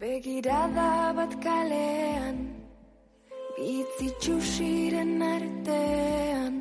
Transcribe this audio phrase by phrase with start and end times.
[0.00, 2.36] Begirada bat kalean
[3.56, 6.54] Bitzitxusiren artean.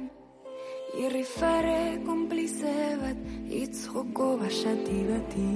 [1.03, 3.21] Irrifare konplize bat
[3.61, 5.53] Itz joko basati bati.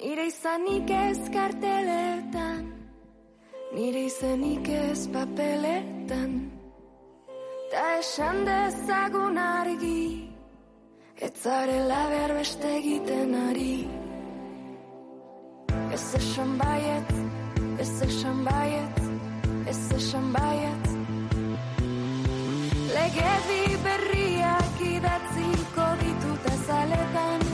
[0.00, 2.66] Nire izanik ez karteletan
[3.78, 6.38] Nire izanik ez papeletan.
[7.70, 10.04] Ta esan dezagun argi
[11.14, 14.01] Ez zarela behar beste egiten ari
[15.92, 17.10] Ez esan baiet,
[17.78, 19.00] ez esan baiet,
[19.66, 20.86] ez esan baiet
[22.94, 27.44] Legedi berriak idatziko ditut azaletan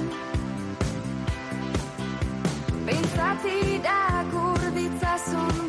[2.87, 5.69] Bintzat irakur ditzazun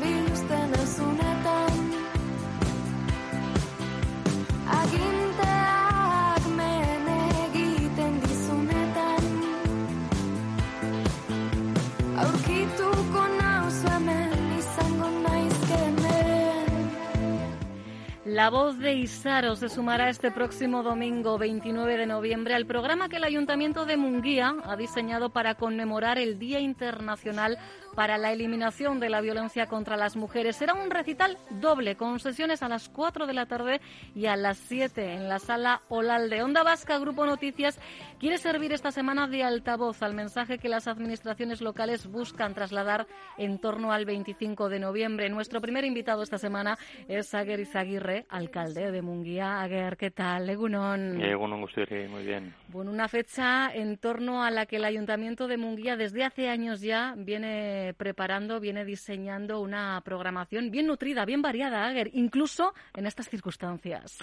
[18.39, 23.17] La voz de Isaro se sumará este próximo domingo 29 de noviembre al programa que
[23.17, 27.58] el Ayuntamiento de Munguía ha diseñado para conmemorar el Día Internacional
[28.00, 30.55] para la Eliminación de la Violencia contra las Mujeres.
[30.55, 33.81] Será un recital doble con sesiones a las 4 de la tarde
[34.16, 36.41] y a las 7 en la sala Olalde.
[36.41, 37.78] Onda Vasca, Grupo Noticias,
[38.17, 43.06] quiere servir esta semana de altavoz al mensaje que las administraciones locales buscan trasladar
[43.38, 45.28] en torno al 25 de noviembre.
[45.28, 46.78] Nuestro primer invitado esta semana
[47.09, 49.59] es Aguer Izaguirre, alcalde de Munguía.
[49.59, 50.50] Aguer, ¿qué tal?
[50.50, 51.22] Egunon.
[51.22, 52.56] Egunon Gusturi, muy bien.
[52.69, 56.79] Bueno, una fecha en torno a la que el Ayuntamiento de Munguía desde hace años
[56.79, 63.29] ya viene preparando, viene diseñando una programación bien nutrida, bien variada, Aguer, incluso en estas
[63.29, 64.19] circunstancias.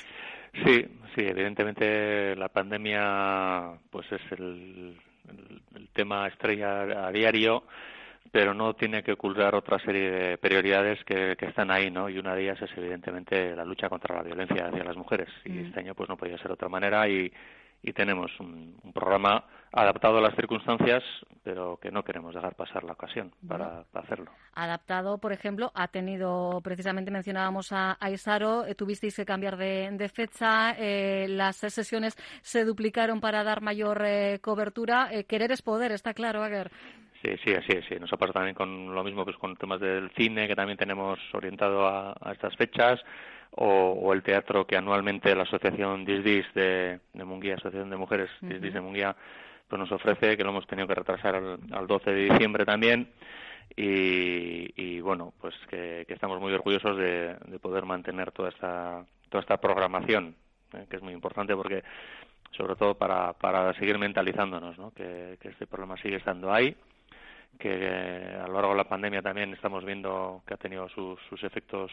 [0.64, 0.84] Sí,
[1.14, 4.96] sí, evidentemente la pandemia pues es el,
[5.28, 7.64] el, el tema estrella a diario
[8.32, 12.10] pero no tiene que ocultar otra serie de prioridades que, que, están ahí, ¿no?
[12.10, 15.28] Y una de ellas es evidentemente la lucha contra la violencia hacia las mujeres.
[15.44, 15.66] Y mm.
[15.66, 17.32] este año pues no podía ser de otra manera y,
[17.82, 21.02] y tenemos un, un, programa adaptado a las circunstancias,
[21.44, 24.30] pero que no queremos dejar pasar la ocasión para, para hacerlo.
[24.54, 29.88] Adaptado, por ejemplo, ha tenido, precisamente mencionábamos a, a Isaro, eh, tuvisteis que cambiar de,
[29.92, 35.10] de fecha, eh, las sesiones se duplicaron para dar mayor eh, cobertura.
[35.28, 36.70] querer es poder, está claro, Aguer.
[37.22, 37.84] Sí, sí, así es.
[37.86, 37.96] Sí.
[37.98, 41.18] Nos ha pasado también con lo mismo pues con temas del cine, que también tenemos
[41.32, 43.00] orientado a, a estas fechas,
[43.52, 48.30] o, o, el teatro que anualmente la Asociación Disdis de, de Munguía, Asociación de Mujeres
[48.42, 48.48] uh -huh.
[48.48, 49.16] Disdis de Munguía,
[49.68, 53.08] pues nos ofrece, que lo hemos tenido que retrasar al, al 12 de diciembre también.
[53.76, 59.04] Y, y bueno, pues que, que, estamos muy orgullosos de, de poder mantener toda esta,
[59.28, 60.36] toda esta programación,
[60.72, 61.82] eh, que es muy importante porque
[62.52, 64.92] sobre todo para, para seguir mentalizándonos, ¿no?
[64.92, 66.76] que, que este problema sigue estando ahí
[67.58, 71.18] que eh, a lo largo de la pandemia también estamos viendo que ha tenido sus,
[71.28, 71.90] sus efectos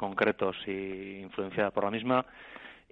[0.00, 2.24] concretos y influenciada por la misma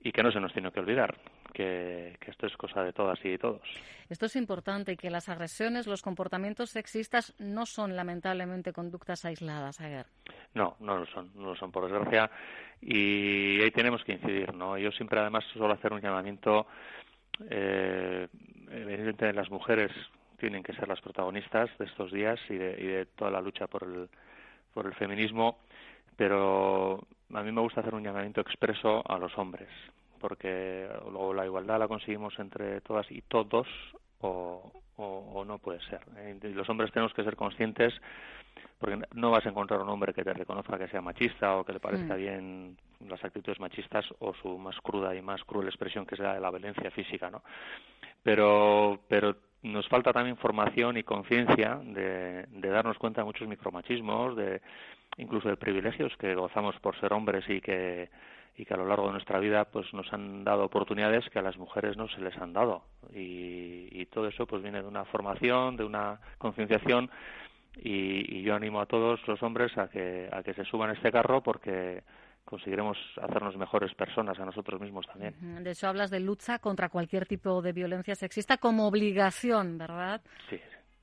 [0.03, 1.17] y que no se nos tiene que olvidar
[1.55, 3.63] que, que, esto es cosa de todas y de todos.
[4.11, 9.81] Esto es importante y que las agresiones, los comportamientos sexistas no son lamentablemente conductas aisladas,
[9.81, 10.05] Aguer.
[10.53, 12.31] No, no lo son, no lo son por desgracia
[12.83, 14.77] y ahí tenemos que incidir, ¿no?
[14.77, 16.67] Yo siempre además suelo hacer un llamamiento
[17.49, 18.29] eh,
[18.71, 19.91] evidentemente de las mujeres
[20.39, 23.67] tienen que ser las protagonistas de estos días y de, y de toda la lucha
[23.67, 24.09] por el,
[24.75, 25.59] por el feminismo,
[26.19, 26.99] pero
[27.33, 29.69] a mí me gusta hacer un llamamiento expreso a los hombres,
[30.21, 33.69] porque luego la igualdad la conseguimos entre todas y todos
[34.21, 36.01] o, o, o no puede ser.
[36.43, 37.94] Y los hombres tenemos que ser conscientes
[38.81, 41.73] porque no vas a encontrar un hombre que te reconozca que sea machista o que
[41.73, 42.19] le parezca mm.
[42.19, 42.76] bien
[43.06, 46.91] las actitudes machistas o su más cruda y más cruel expresión que de la violencia
[46.91, 47.43] física, ¿no?
[48.25, 54.60] Pero, pero nos falta también formación y conciencia de, darnos cuenta de muchos micromachismos, de
[55.16, 58.08] incluso de privilegios que gozamos por ser hombres y que
[58.56, 61.43] y que a lo largo de nuestra vida pues nos han dado oportunidades que a
[61.43, 62.82] las mujeres no se les han dado.
[63.14, 67.08] Y, y todo eso pues viene de una formación, de una concienciación.
[67.76, 70.94] Y, y yo animo a todos los hombres a que a que se suban a
[70.94, 72.02] este carro porque
[72.49, 75.35] conseguiremos hacernos mejores personas a nosotros mismos también.
[75.62, 80.23] De hecho, hablas de lucha contra cualquier tipo de violencia sexista como obligación, ¿verdad?
[80.49, 80.59] Sí,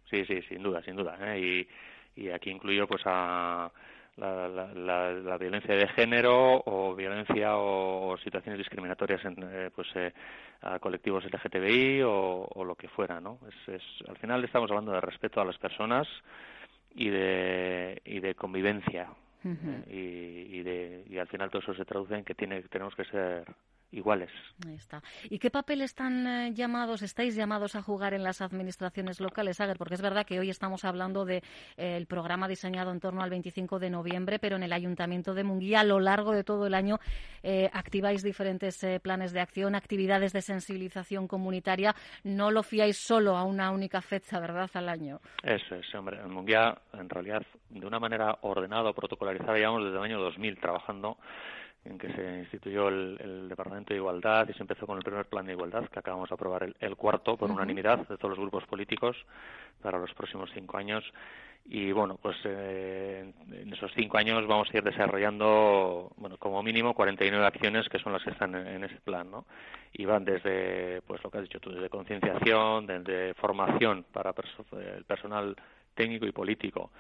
[0.10, 1.18] sí, sí, sin duda, sin duda.
[1.22, 1.68] ¿eh?
[2.16, 3.72] Y, y aquí incluyo pues a
[4.18, 10.14] la, la, la, violencia de género o violencia o, situaciones discriminatorias en, eh, pues eh,
[10.62, 14.94] a colectivos LGTBI o, o, lo que fuera no es, es, al final estamos hablando
[14.94, 16.08] de respeto a las personas
[16.96, 19.10] y de y de convivencia
[19.88, 23.06] y, y, de, y al final todo eso se traduce en que tiene tenemos que
[23.06, 23.46] ser
[23.96, 24.30] iguales.
[24.68, 25.02] Ahí está.
[25.30, 29.78] ¿Y qué papel están eh, llamados, estáis llamados a jugar en las administraciones locales, Ager?
[29.78, 31.42] Porque es verdad que hoy estamos hablando del
[31.78, 35.44] de, eh, programa diseñado en torno al 25 de noviembre, pero en el Ayuntamiento de
[35.44, 37.00] Munguía a lo largo de todo el año
[37.44, 41.96] eh, activáis diferentes eh, planes de acción, actividades de sensibilización comunitaria.
[42.24, 45.20] No lo fiáis solo a una única fecha, ¿verdad?, al año.
[45.44, 46.20] Eso es, hombre.
[46.20, 51.18] En Munguía, en realidad, de una manera ordenada protocolarizada, llevamos desde el año 2000 trabajando
[51.86, 55.46] en que se instituyó el, Departamento de Igualdad y se empezó con el primer plan
[55.46, 59.16] de igualdad, que acabamos de aprobar el, cuarto por unanimidad de todos los grupos políticos
[59.82, 61.04] para los próximos cinco años.
[61.68, 66.94] Y bueno, pues eh, en esos cinco años vamos a ir desarrollando, bueno, como mínimo
[66.94, 69.46] 49 acciones que son las que están en, ese plan, ¿no?
[69.94, 74.34] Y van desde, pues lo que has dicho tú, desde concienciación, desde formación para
[74.74, 75.56] el personal
[75.96, 76.92] técnico y político,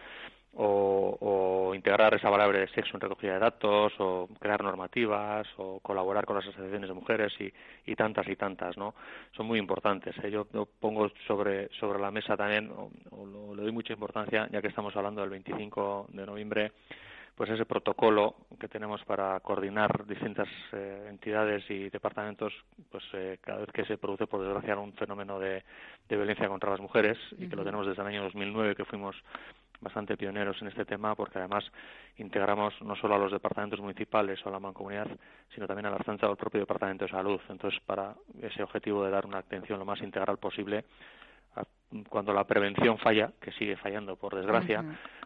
[0.55, 1.44] o, o,
[1.85, 6.35] integrar esa palabra de sexo en recogida de datos, o crear normativas, o colaborar con
[6.35, 7.53] las asociaciones de mujeres y,
[7.85, 8.95] y tantas y tantas, ¿no?
[9.37, 10.15] Son muy importantes.
[10.23, 10.31] ¿eh?
[10.31, 10.45] Yo,
[10.79, 12.89] pongo sobre, sobre la mesa también, o,
[13.55, 16.71] le doy mucha importancia, ya que estamos hablando del 25 de noviembre,
[17.35, 22.51] pues ese protocolo que tenemos para coordinar distintas eh, entidades y departamentos,
[22.89, 25.63] pues eh, cada vez que se produce, por desgracia, un fenómeno de,
[26.09, 29.15] de violencia contra las mujeres, y que lo tenemos desde el año 2009, que fuimos
[29.81, 31.63] bastante pioneros en este tema porque además
[32.17, 35.07] integramos no solo a los departamentos municipales o a la mancomunidad,
[35.53, 37.39] sino también a la Ertzaintza o al propio Departamento de Salud.
[37.49, 40.85] Entonces, para ese objetivo de dar una atención lo más integral posible,
[42.09, 44.83] cuando la prevención falla, que sigue fallando por desgracia,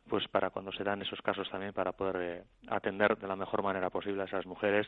[0.07, 3.63] pues para cuando se dan esos casos también para poder eh, atender de la mejor
[3.63, 4.87] manera posible a esas mujeres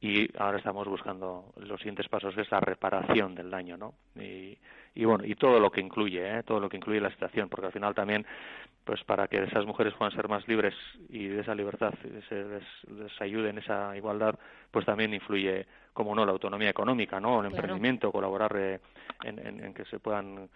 [0.00, 3.94] y ahora estamos buscando los siguientes pasos que es la reparación del daño, ¿no?
[4.14, 4.58] Y,
[4.94, 6.42] y bueno, y todo lo que incluye, ¿eh?
[6.42, 8.26] todo lo que incluye la situación, porque al final también
[8.86, 10.72] pues para que esas mujeres puedan ser más libres
[11.08, 11.92] y de esa libertad
[12.28, 14.38] se les, ayude en esa igualdad,
[14.70, 17.40] pues también influye, como no, la autonomía económica, ¿no?
[17.40, 18.78] El emprendimiento, colaborar eh,
[19.24, 20.48] en, en, que se puedan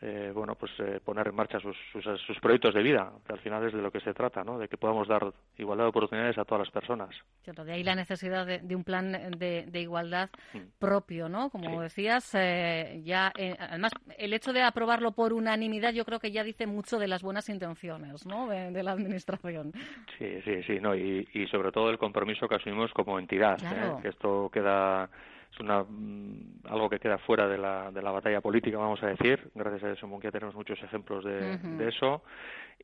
[0.00, 3.66] eh, bueno, pues eh, poner en marcha sus, sus, proyectos de vida, que al final
[3.66, 4.56] es de lo que se trata, ¿no?
[4.56, 7.10] De que podamos dar igualdad de oportunidades a todas las personas.
[7.42, 10.58] Cierto, de ahí la necesidad de, un plan de, de igualdad mm.
[10.78, 11.50] propio, ¿no?
[11.50, 16.44] Como decías, eh, ya, además, el hecho de aprobarlo por unanimidad yo creo que ya
[16.44, 18.46] dice mucho de las buenas intenciones, ¿no?
[18.48, 19.72] De, la administración.
[20.16, 23.56] Sí, sí, sí, no, y, sobre todo el compromiso que asumimos como entidad,
[24.00, 25.10] que esto queda
[25.52, 29.08] es una, mm, algo que queda fuera de la, de la batalla política, vamos a
[29.08, 29.50] decir.
[29.54, 32.22] Gracias a eso Munguía tenemos muchos ejemplos de, de eso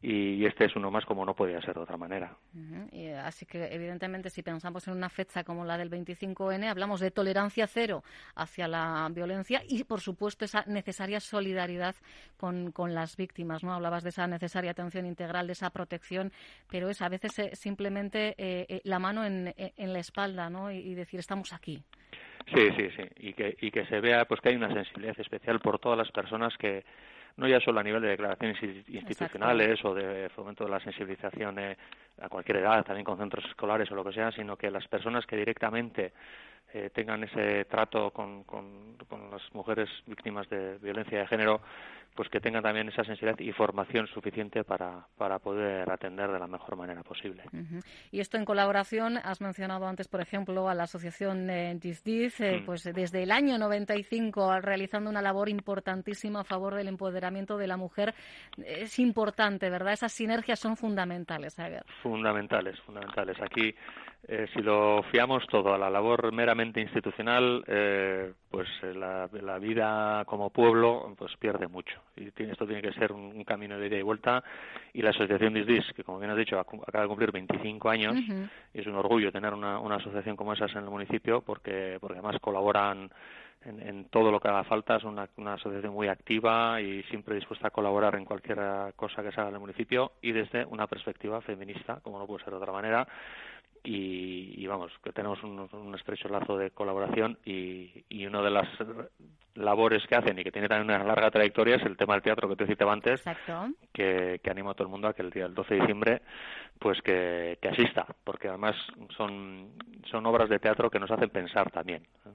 [0.03, 2.37] y, este es uno más como no podía ser de otra manera.
[2.93, 7.11] y, así que, evidentemente, si pensamos en una fecha como la del 25N, hablamos de
[7.11, 8.03] tolerancia cero
[8.35, 11.95] hacia la violencia y, por supuesto, esa necesaria solidaridad
[12.37, 13.63] con, con las víctimas.
[13.63, 13.73] ¿no?
[13.73, 16.33] Hablabas de esa necesaria atención integral, de esa protección,
[16.69, 20.71] pero es a veces eh, simplemente eh, eh, la mano en, en, la espalda ¿no?
[20.71, 21.83] y, y decir, estamos aquí.
[22.53, 25.61] Sí, sí, sí, y que, y que se vea pues que hay una sensibilidad especial
[25.61, 26.85] por todas las personas que
[27.37, 31.77] no ya solo a nivel de declaraciones institucionales o de fomento de la sensibilización eh,
[32.21, 35.27] a cualquier edad, también con centros escolares o lo que sea, sino que las personas
[35.27, 36.13] que directamente
[36.73, 41.61] eh, tengan ese trato con, con, con, las mujeres víctimas de violencia de género,
[42.15, 46.47] pues que tengan también esa sensibilidad y formación suficiente para, para poder atender de la
[46.47, 47.43] mejor manera posible.
[48.11, 51.79] Y esto en colaboración, has mencionado antes, por ejemplo, a la asociación eh,
[52.41, 52.65] eh, mm.
[52.65, 57.77] pues desde el año 95 realizando una labor importantísima a favor del empoderamiento de la
[57.77, 58.15] mujer.
[58.65, 59.95] Es importante, ¿verdad?
[59.95, 61.57] Esas sinergias son fundamentales,
[62.03, 63.37] Fundamentales, fundamentales.
[63.41, 63.75] Aquí
[64.27, 69.59] eh, si lo fiamos todo a la labor meramente institucional, eh, pues eh, la, la,
[69.59, 72.01] vida como pueblo pues pierde mucho.
[72.17, 74.43] Y esto tiene que ser un, camino de ida y vuelta.
[74.95, 78.17] Y la asociación DISDIS, que como bien has dicho, acaba de cumplir 25 años,
[78.73, 82.19] y es un orgullo tener una, una asociación como esas en el municipio, porque, porque
[82.19, 83.11] además colaboran
[83.67, 84.97] en, en, todo lo que haga falta.
[84.97, 88.59] Es una, una, asociación muy activa y siempre dispuesta a colaborar en cualquier
[88.97, 92.43] cosa que se haga en el municipio y desde una perspectiva feminista, como no puede
[92.43, 93.07] ser de otra manera
[93.85, 98.69] y, vamos, que tenemos un, estrecho lazo de colaboración y, y una de las
[99.55, 102.49] labores que hacen y que tiene también una larga trayectoria es el tema del teatro
[102.49, 103.69] que te citaba antes, Exacto.
[103.93, 106.23] que, que animo a todo el mundo a que el día del 12 de diciembre
[106.79, 108.75] pues que, que asista, porque además
[109.17, 109.69] son,
[110.11, 112.31] son obras de teatro que nos hacen pensar también, ¿eh?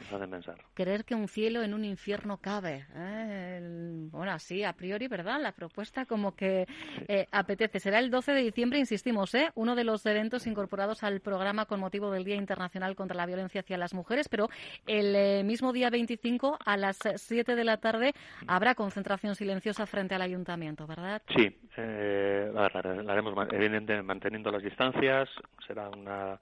[0.00, 0.56] nos hacen pensar.
[0.74, 2.86] Creer que un cielo en un infierno cabe.
[2.94, 3.58] ¿eh?
[3.58, 5.40] El- bueno, así a priori, ¿verdad?
[5.40, 6.66] La propuesta como que
[7.06, 7.78] eh, apetece.
[7.78, 9.52] Será el 12 de diciembre, insistimos, ¿eh?
[9.54, 13.60] uno de los eventos incorporados al programa con motivo del Día Internacional contra la Violencia
[13.60, 14.48] hacia las Mujeres, pero
[14.88, 18.12] el mismo día 25 a las 7 de la tarde
[18.46, 21.22] habrá concentración silenciosa frente al ayuntamiento, ¿verdad?
[21.34, 25.28] Sí, eh, la, haremos evidentemente manteniendo las distancias,
[25.66, 26.38] será una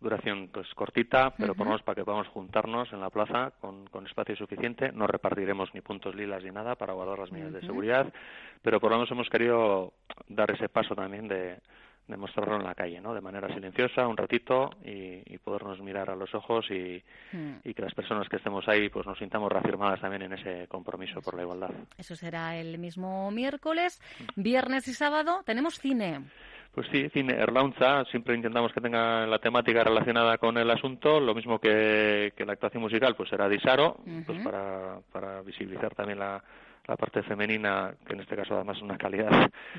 [0.00, 3.86] duración pues cortita, pero por lo menos para que podamos juntarnos en la plaza con,
[3.88, 4.92] con espacio suficiente.
[4.92, 8.10] No repartiremos ni puntos lilas ni nada para guardar las medidas de seguridad,
[8.62, 9.92] pero por lo menos hemos querido
[10.28, 11.58] dar ese paso también de,
[12.10, 13.14] de mostrarlo en la calle, ¿no?
[13.14, 17.02] De manera silenciosa, un ratito y, y podernos mirar a los ojos y,
[17.32, 17.58] Mm.
[17.64, 21.20] y que las personas que estemos ahí pues nos sintamos reafirmadas también en ese compromiso
[21.22, 21.70] por la igualdad.
[21.96, 24.00] Eso será el mismo miércoles,
[24.36, 25.42] viernes y sábado.
[25.46, 26.20] Tenemos cine.
[26.74, 31.34] Pues sí, cine Erlaunza, siempre intentamos que tenga la temática relacionada con el asunto, lo
[31.34, 34.44] mismo que, que la actuación musical, pues será Disaro, pues Ujú.
[34.44, 36.42] para, para visibilizar también la,
[36.90, 39.30] la parte femenina, que en este caso además es una calidad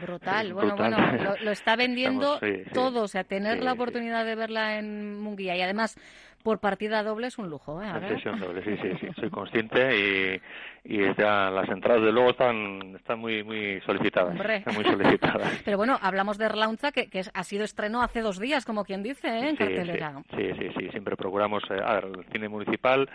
[0.02, 0.96] Brutal, bueno, brutal.
[0.96, 2.72] bueno, lo, lo está vendiendo Estamos- sí, sí.
[2.74, 5.98] todo, o sea, tener Sí, la oportunidad de verla en Munguía y además
[6.42, 7.88] por partida doble es un lujo, ¿eh?
[8.08, 10.40] Sesión doble, sí, sí, sí, soy consciente
[10.86, 15.62] y, y ya las entradas de luego están, están muy, muy solicitadas, están muy solicitadas.
[15.66, 19.04] Pero bueno, hablamos de Erlaunza, que, que ha sido estreno hace dos días, como quien
[19.04, 19.50] dice, ¿eh?
[19.50, 20.14] en Sí, cartelera.
[20.36, 23.08] Sí, sí, sí, siempre procuramos, eh, a ver, el cine municipal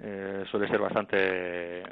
[0.00, 1.82] eh, suele ser bastante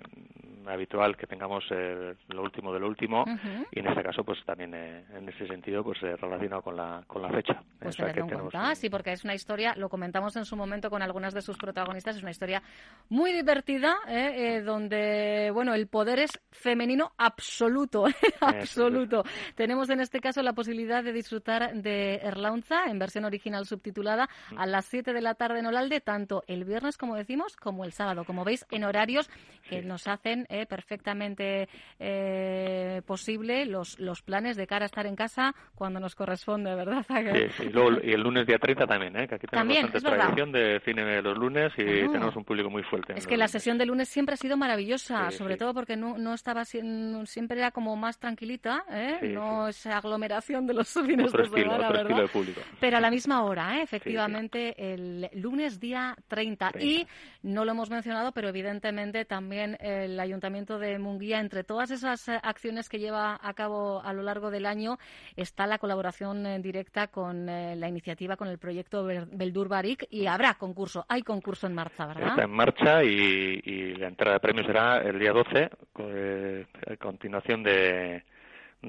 [0.68, 3.25] habitual que tengamos eh, lo último de lo último
[3.71, 7.02] y en este caso pues también eh, en ese sentido pues eh, relacionado con la
[7.06, 7.62] con la fecha.
[7.78, 10.37] Pues O sea, tenerlo que en tenemos cuenta, sí, porque es una historia, lo comentamos
[10.37, 12.62] en su momento con algunas de sus protagonistas, es una historia
[13.09, 14.56] muy divertida, ¿eh?
[14.56, 18.06] Eh, donde, bueno, el poder es femenino absoluto,
[18.40, 19.25] absoluto.
[19.54, 24.66] Tenemos en este caso la posibilidad de disfrutar de Erlaunza en versión original subtitulada a
[24.66, 28.25] las 7 de la tarde en Olalde, tanto el viernes, como decimos, como el sábado,
[28.25, 29.30] como veis, en horarios
[29.68, 31.69] que nos hacen eh, perfectamente
[31.99, 37.05] eh, posible los, los planes de cara a estar en casa cuando nos corresponde, ¿verdad?
[37.09, 39.27] Sí, sí, luego- y el lunes día 30 también, ¿eh?
[39.29, 42.09] que aquí tenemos También, bastante tradición de cine los lunes y Ah.
[42.13, 43.15] tenemos un público muy fuerte.
[43.17, 43.51] Es que la lunes.
[43.53, 47.59] sesión de lunes siempre ha sido maravillosa, Sí, sobre todo porque no, no estaba siempre
[47.59, 49.19] era como más tranquilita, ¿eh?
[49.35, 52.03] No esa aglomeración de los fines Otro de estilo, semana, otro ¿verdad?
[52.11, 52.61] estilo de público.
[52.81, 53.83] Pero a la misma hora, ¿eh?
[53.83, 56.71] efectivamente, el lunes día 30.
[56.73, 56.85] 30.
[56.87, 57.07] Y
[57.43, 60.44] no lo hemos mencionado, pero evidentemente también el Ayuntamiento
[60.79, 64.67] de Munguía, entre todas esas eh, acciones que lleva a cabo a lo largo del
[64.67, 64.99] año,
[65.37, 70.07] está la colaboración eh, directa con eh, la iniciativa, con el proyecto Bel- Beldur Barik,
[70.11, 72.29] y habrá concurso, hay concurso en marcha, ¿verdad?
[72.31, 75.71] Está en marcha y, y la entrada de premios será el día 12,
[76.01, 78.23] eh, a continuación de,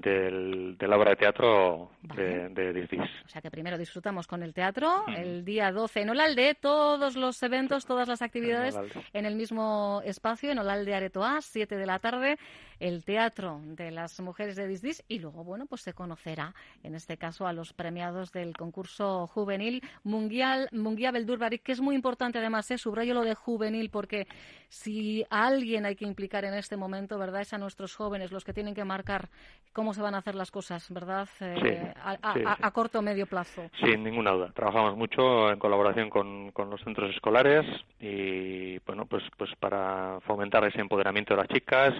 [0.02, 3.02] del- de la obra de teatro de, de Disdis.
[3.25, 5.14] O sea que primero disfrutamos con el teatro, Mm.
[5.16, 8.78] el día 12 en Olalde, todos los eventos, todas las actividades
[9.14, 12.38] en el mismo espacio, en Olalde Aretoa, 7 de la tarde,
[12.79, 16.53] el teatro de las mujeres de Disdis y luego, bueno, pues se conocerá,
[16.84, 21.82] en este caso, a los premiados del concurso juvenil Mundial, Munguía Beldur Barik, que es
[21.82, 22.77] muy importante además, ¿eh?
[22.77, 24.27] subrayo lo de juvenil, porque
[24.70, 27.41] si a alguien hay que implicar en este momento, ¿verdad?
[27.41, 29.29] Es a nuestros jóvenes, los que tienen que marcar
[29.74, 31.27] cómo se van a hacer las cosas, ¿verdad?
[31.41, 32.62] Eh, Sí, a, a- sí, a- sí.
[32.63, 33.70] a corto o medio plazo.
[33.84, 34.51] Sin ninguna duda.
[34.53, 37.65] Trabajamos mucho en colaboración con, con los centros escolares
[38.00, 41.94] y, bueno, pues, pues para fomentar ese empoderamiento de las chicas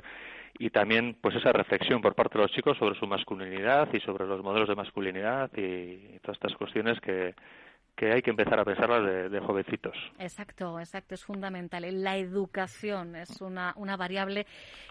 [0.58, 4.26] y también pues esa reflexión por parte de los chicos sobre su masculinidad y sobre
[4.26, 7.36] los modelos de masculinidad y, todas estas cuestiones que,
[7.96, 9.96] que hay que empezar a pensarlas de, de jovencitos.
[10.20, 11.86] Exacto, exacto, es fundamental.
[12.04, 14.46] La educación es una, una variable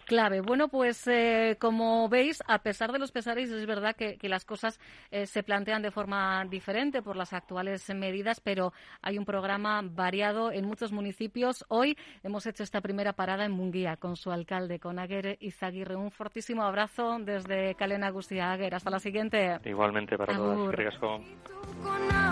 [0.06, 0.40] clave.
[0.40, 4.44] Bueno, pues eh, como veis, a pesar de los pesares, es verdad que, que las
[4.44, 4.80] cosas
[5.10, 10.50] eh, se plantean de forma diferente por las actuales medidas, pero hay un programa variado
[10.50, 11.64] en muchos municipios.
[11.68, 15.96] Hoy hemos hecho esta primera parada en Munguía con su alcalde, con Aguer Izaguirre.
[15.96, 18.74] Un fortísimo abrazo desde Calena Agustia Aguer.
[18.74, 19.58] Hasta la siguiente.
[19.64, 20.74] Igualmente para Agur.
[20.74, 20.94] todas.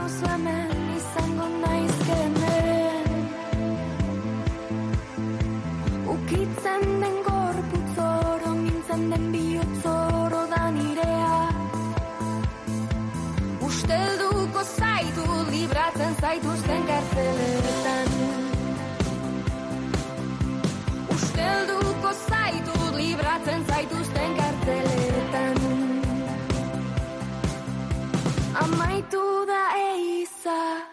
[0.06, 2.22] Eskerrik Ni sangon da iske
[13.72, 18.12] Ustelduko saitu libratzantzaituz tengartzeletan
[21.16, 25.62] Ustelduko saitu libratzantzaituz tengartzeletan
[30.44, 30.86] da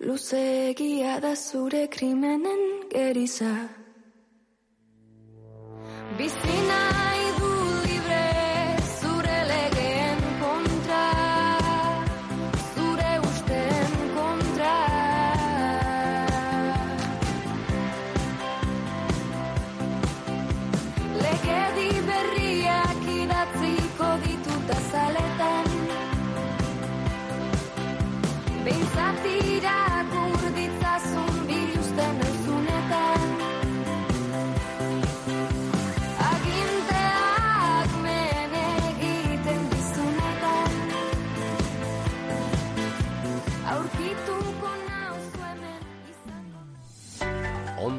[0.00, 3.68] Luzegia da zure krimenen geriza.
[6.18, 7.13] Bizinaren